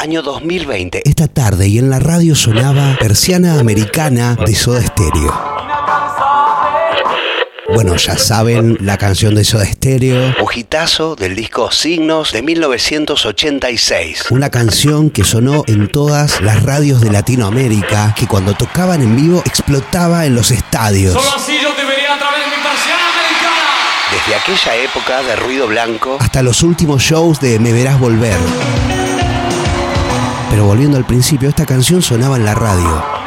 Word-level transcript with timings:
Año 0.00 0.22
2020. 0.22 1.02
Esta 1.04 1.26
tarde 1.26 1.66
y 1.66 1.78
en 1.78 1.90
la 1.90 1.98
radio 1.98 2.36
sonaba 2.36 2.96
Persiana 3.00 3.58
Americana 3.58 4.36
de 4.36 4.54
Soda 4.54 4.80
Stereo. 4.80 5.34
Bueno, 7.74 7.96
ya 7.96 8.16
saben 8.16 8.78
la 8.80 8.96
canción 8.96 9.34
de 9.34 9.42
Soda 9.42 9.66
Stereo. 9.66 10.36
Ojitazo 10.40 11.16
del 11.16 11.34
disco 11.34 11.72
Signos 11.72 12.30
de 12.30 12.42
1986. 12.42 14.26
Una 14.30 14.50
canción 14.50 15.10
que 15.10 15.24
sonó 15.24 15.64
en 15.66 15.88
todas 15.88 16.40
las 16.42 16.62
radios 16.62 17.00
de 17.00 17.10
Latinoamérica, 17.10 18.14
que 18.16 18.28
cuando 18.28 18.54
tocaban 18.54 19.02
en 19.02 19.16
vivo 19.16 19.42
explotaba 19.46 20.26
en 20.26 20.36
los 20.36 20.52
estadios. 20.52 21.14
Solo 21.14 21.34
así 21.34 21.58
yo 21.60 21.72
te 21.74 21.84
vería 21.84 22.14
a 22.14 22.18
través 22.18 22.38
de 22.38 22.46
mi 22.46 22.62
persiana 22.62 23.02
americana. 23.02 23.64
Desde 24.12 24.36
aquella 24.36 24.76
época 24.76 25.22
de 25.24 25.34
ruido 25.34 25.66
blanco 25.66 26.18
hasta 26.20 26.44
los 26.44 26.62
últimos 26.62 27.02
shows 27.02 27.40
de 27.40 27.58
Me 27.58 27.72
Verás 27.72 27.98
Volver. 27.98 28.38
Pero 30.50 30.64
volviendo 30.64 30.96
al 30.96 31.04
principio, 31.04 31.48
esta 31.48 31.66
canción 31.66 32.00
sonaba 32.00 32.36
en 32.36 32.44
la 32.44 32.54
radio. 32.54 33.17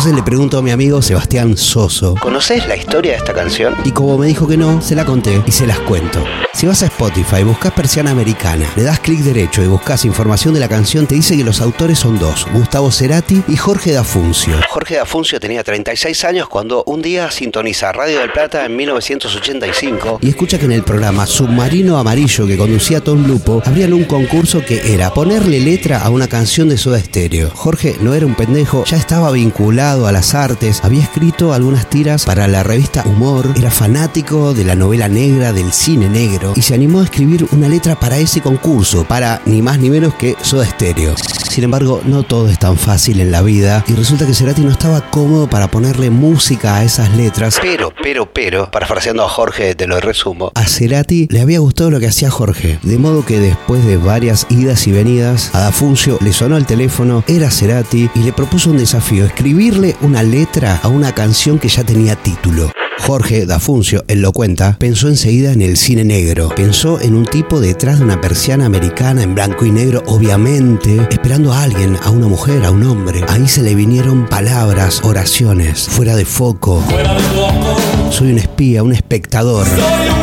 Entonces 0.00 0.16
le 0.16 0.24
pregunto 0.24 0.56
a 0.56 0.62
mi 0.62 0.70
amigo 0.70 1.02
Sebastián 1.02 1.58
Soso, 1.58 2.14
¿conoces 2.22 2.66
la 2.66 2.74
historia 2.74 3.12
de 3.12 3.18
esta 3.18 3.34
canción? 3.34 3.74
Y 3.84 3.90
como 3.90 4.16
me 4.16 4.28
dijo 4.28 4.48
que 4.48 4.56
no, 4.56 4.80
se 4.80 4.94
la 4.94 5.04
conté 5.04 5.42
y 5.46 5.52
se 5.52 5.66
las 5.66 5.78
cuento. 5.80 6.24
Si 6.54 6.66
vas 6.66 6.82
a 6.82 6.86
Spotify, 6.86 7.42
buscas 7.44 7.72
Persiana 7.74 8.10
Americana, 8.10 8.66
le 8.76 8.82
das 8.82 8.98
clic 8.98 9.20
derecho 9.20 9.62
y 9.62 9.66
buscas 9.66 10.06
información 10.06 10.54
de 10.54 10.60
la 10.60 10.68
canción, 10.68 11.06
te 11.06 11.14
dice 11.14 11.36
que 11.36 11.44
los 11.44 11.60
autores 11.60 11.98
son 11.98 12.18
dos, 12.18 12.46
Gustavo 12.50 12.90
Cerati 12.90 13.42
y 13.46 13.56
Jorge 13.58 13.92
Dafuncio. 13.92 14.58
Jorge 14.70 14.96
Dafuncio 14.96 15.38
tenía 15.38 15.62
36 15.62 16.24
años 16.24 16.48
cuando 16.48 16.82
un 16.86 17.02
día 17.02 17.30
sintoniza 17.30 17.92
Radio 17.92 18.20
del 18.20 18.32
Plata 18.32 18.64
en 18.64 18.76
1985 18.76 20.20
y 20.22 20.30
escucha 20.30 20.58
que 20.58 20.64
en 20.64 20.72
el 20.72 20.82
programa 20.82 21.26
Submarino 21.26 21.98
Amarillo 21.98 22.46
que 22.46 22.56
conducía 22.56 23.02
Tom 23.02 23.26
Lupo, 23.26 23.62
habrían 23.66 23.92
un 23.92 24.04
concurso 24.04 24.64
que 24.64 24.94
era 24.94 25.12
ponerle 25.12 25.60
letra 25.60 25.98
a 25.98 26.08
una 26.08 26.26
canción 26.26 26.70
de 26.70 26.78
Soda 26.78 27.00
Stereo. 27.00 27.50
Jorge 27.54 27.96
no 28.00 28.14
era 28.14 28.24
un 28.24 28.34
pendejo, 28.34 28.84
ya 28.86 28.96
estaba 28.96 29.30
vinculado 29.30 29.89
a 29.90 30.12
las 30.12 30.36
artes, 30.36 30.80
había 30.84 31.02
escrito 31.02 31.52
algunas 31.52 31.90
tiras 31.90 32.24
para 32.24 32.46
la 32.46 32.62
revista 32.62 33.02
Humor, 33.04 33.52
era 33.56 33.72
fanático 33.72 34.54
de 34.54 34.62
la 34.62 34.76
novela 34.76 35.08
negra, 35.08 35.52
del 35.52 35.72
cine 35.72 36.08
negro 36.08 36.52
y 36.54 36.62
se 36.62 36.74
animó 36.74 37.00
a 37.00 37.04
escribir 37.04 37.44
una 37.50 37.68
letra 37.68 37.98
para 37.98 38.16
ese 38.18 38.40
concurso, 38.40 39.04
para 39.04 39.42
ni 39.46 39.62
más 39.62 39.80
ni 39.80 39.90
menos 39.90 40.14
que 40.14 40.36
Soda 40.42 40.64
Stereo. 40.64 41.16
Sin 41.50 41.64
embargo, 41.64 42.00
no 42.04 42.22
todo 42.22 42.48
es 42.48 42.60
tan 42.60 42.76
fácil 42.76 43.20
en 43.20 43.32
la 43.32 43.42
vida 43.42 43.84
y 43.88 43.94
resulta 43.94 44.24
que 44.24 44.34
Cerati 44.34 44.62
no 44.62 44.70
estaba 44.70 45.10
cómodo 45.10 45.50
para 45.50 45.68
ponerle 45.68 46.08
música 46.08 46.76
a 46.76 46.84
esas 46.84 47.10
letras. 47.16 47.58
Pero, 47.60 47.92
pero, 48.00 48.32
pero, 48.32 48.70
parafraseando 48.70 49.24
a 49.24 49.28
Jorge, 49.28 49.74
te 49.74 49.88
lo 49.88 49.98
resumo, 49.98 50.52
a 50.54 50.64
Cerati 50.68 51.26
le 51.28 51.40
había 51.40 51.58
gustado 51.58 51.90
lo 51.90 51.98
que 51.98 52.06
hacía 52.06 52.30
Jorge, 52.30 52.78
de 52.84 52.98
modo 52.98 53.26
que 53.26 53.40
después 53.40 53.84
de 53.84 53.96
varias 53.96 54.46
idas 54.48 54.86
y 54.86 54.92
venidas, 54.92 55.52
a 55.52 55.58
Dafuncio 55.58 56.18
le 56.20 56.32
sonó 56.32 56.56
el 56.56 56.66
teléfono, 56.66 57.24
era 57.26 57.50
Cerati 57.50 58.08
y 58.14 58.20
le 58.20 58.32
propuso 58.32 58.70
un 58.70 58.78
desafío, 58.78 59.24
escribirle 59.24 59.96
una 60.02 60.22
letra 60.22 60.78
a 60.84 60.86
una 60.86 61.12
canción 61.16 61.58
que 61.58 61.66
ya 61.66 61.82
tenía 61.82 62.14
título. 62.14 62.70
Jorge 62.98 63.46
Dafuncio, 63.46 64.04
él 64.08 64.20
lo 64.20 64.32
cuenta, 64.32 64.76
pensó 64.78 65.08
enseguida 65.08 65.52
en 65.52 65.62
el 65.62 65.76
cine 65.76 66.04
negro. 66.04 66.50
Pensó 66.54 67.00
en 67.00 67.14
un 67.14 67.24
tipo 67.24 67.60
detrás 67.60 67.98
de 67.98 68.04
una 68.04 68.20
persiana 68.20 68.66
americana 68.66 69.22
en 69.22 69.34
blanco 69.34 69.64
y 69.64 69.70
negro, 69.70 70.02
obviamente, 70.06 71.06
esperando 71.10 71.52
a 71.52 71.62
alguien, 71.62 71.96
a 72.02 72.10
una 72.10 72.28
mujer, 72.28 72.64
a 72.64 72.70
un 72.70 72.84
hombre. 72.84 73.24
Ahí 73.28 73.48
se 73.48 73.62
le 73.62 73.74
vinieron 73.74 74.26
palabras, 74.26 75.00
oraciones, 75.04 75.88
fuera 75.88 76.14
de 76.16 76.24
foco. 76.24 76.80
Fuera 76.82 77.14
de 77.14 77.26
amor. 77.26 78.12
Soy 78.12 78.32
un 78.32 78.38
espía, 78.38 78.82
un 78.82 78.92
espectador. 78.92 79.66
Soy 79.66 79.78
un 79.80 80.19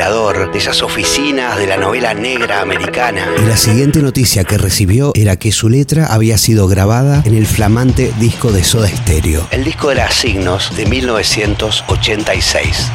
de 0.00 0.56
esas 0.56 0.82
oficinas 0.82 1.58
de 1.58 1.66
la 1.66 1.76
novela 1.76 2.14
negra 2.14 2.62
americana. 2.62 3.28
Y 3.36 3.42
la 3.42 3.58
siguiente 3.58 4.00
noticia 4.00 4.44
que 4.44 4.56
recibió 4.56 5.12
era 5.14 5.36
que 5.36 5.52
su 5.52 5.68
letra 5.68 6.06
había 6.06 6.38
sido 6.38 6.68
grabada 6.68 7.22
en 7.26 7.34
el 7.34 7.46
flamante 7.46 8.10
disco 8.18 8.50
de 8.50 8.64
Soda 8.64 8.88
Stereo. 8.88 9.46
El 9.50 9.62
disco 9.62 9.90
era 9.90 10.10
Signos 10.10 10.74
de 10.74 10.86
1986. 10.86 12.90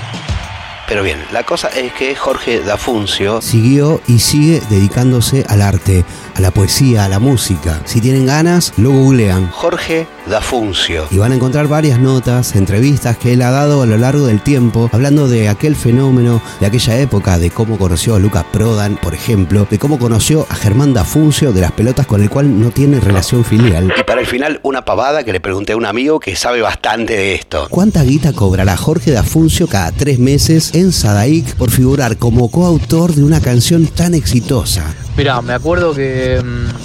Pero 0.88 1.03
bien, 1.03 1.23
la 1.31 1.44
cosa 1.44 1.67
es 1.67 1.94
que 1.94 2.15
Jorge 2.15 2.61
Dafuncio 2.61 3.39
siguió 3.39 4.01
y 4.07 4.17
sigue 4.17 4.63
dedicándose 4.71 5.45
al 5.47 5.61
arte, 5.61 6.03
a 6.33 6.41
la 6.41 6.49
poesía, 6.49 7.05
a 7.05 7.09
la 7.09 7.19
música. 7.19 7.83
Si 7.85 8.01
tienen 8.01 8.25
ganas, 8.25 8.73
lo 8.77 8.89
googlean. 8.89 9.51
Jorge 9.51 10.07
Dafuncio. 10.28 11.08
Y 11.12 11.18
van 11.18 11.31
a 11.31 11.36
encontrar 11.36 11.68
varias 11.68 12.00
notas, 12.00 12.56
entrevistas 12.56 13.18
que 13.18 13.34
él 13.34 13.41
ha 13.41 13.52
dado 13.52 13.81
a 13.81 13.86
lo 13.86 13.97
largo 13.97 14.25
del 14.28 14.41
tiempo, 14.41 14.90
hablando 14.91 15.28
de 15.28 15.50
aquel 15.50 15.75
fenómeno, 15.75 16.41
de 16.59 16.66
aquella 16.66 17.00
época, 17.00 17.38
de 17.38 17.52
cómo 17.52 17.78
conoció 17.78 18.16
a 18.16 18.19
Lucas 18.19 18.46
Prodan, 18.52 18.97
por 18.97 19.13
ejemplo, 19.13 19.68
de 19.69 19.80
cómo 19.80 20.00
conoció 20.00 20.46
a 20.50 20.56
Germán 20.56 20.94
Dafuncio, 20.94 21.52
de 21.52 21.62
las 21.62 21.72
pelotas 21.72 22.08
con 22.08 22.22
el 22.22 22.30
cual 22.30 22.59
no 22.59 22.72
tiene 22.72 23.00
relación 23.00 23.44
filial. 23.44 23.94
Y 23.97 24.03
para 24.03 24.22
el 24.22 24.28
final, 24.28 24.59
una 24.63 24.84
pavada 24.84 25.24
que 25.24 25.34
le 25.34 25.40
pregunté 25.40 25.74
a 25.74 25.78
un 25.78 25.86
amigo 25.86 26.19
que 26.19 26.36
sabe 26.36 26.62
bastante 26.62 27.16
de 27.16 27.36
esto. 27.36 27.68
¿Cuánta 27.69 28.03
guita 28.03 28.34
cobrará 28.34 28.78
Jorge 28.78 29.12
Dafuncio 29.12 29.68
cada 29.68 29.92
tres 29.92 30.19
meses 30.19 30.74
en 30.74 30.92
Sadaic 30.92 31.56
por 31.56 31.69
figurar 31.69 32.18
como 32.18 32.50
coautor 32.50 33.13
de 33.13 33.24
una 33.24 33.42
canción 33.42 33.88
tan 33.88 34.13
exitosa? 34.13 34.94
Mira, 35.18 35.42
me 35.42 35.53
acuerdo 35.53 35.94
que 35.94 36.42
mm, 36.44 36.84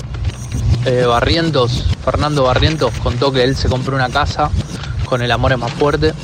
eh, 0.86 1.04
Barrientos, 1.04 1.84
Fernando 2.04 2.44
Barrientos 2.44 2.92
contó 3.02 3.32
que 3.32 3.44
él 3.44 3.56
se 3.56 3.68
compró 3.68 3.94
una 3.94 4.08
casa 4.08 4.50
con 5.04 5.22
El 5.22 5.30
amor 5.32 5.52
es 5.52 5.58
más 5.58 5.72
fuerte. 5.72 6.14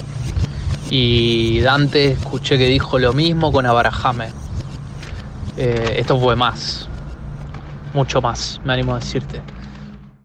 Y 0.91 1.61
Dante 1.61 2.13
escuché 2.13 2.57
que 2.57 2.69
dijo 2.69 2.99
lo 2.99 3.13
mismo 3.13 3.51
con 3.51 3.67
Abarajame. 3.67 4.29
Eh, 5.57 5.97
esto 5.99 6.19
fue 6.21 6.37
más, 6.37 6.89
mucho 7.93 8.21
más, 8.21 8.61
me 8.65 8.75
animo 8.75 8.95
a 8.95 9.01
decirte. 9.01 9.41